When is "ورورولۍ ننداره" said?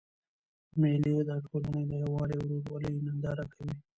2.49-3.45